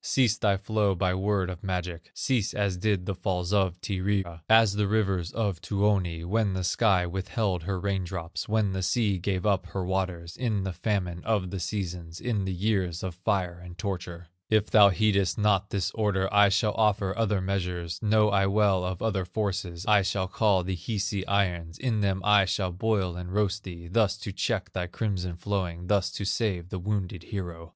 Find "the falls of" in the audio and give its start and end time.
3.05-3.79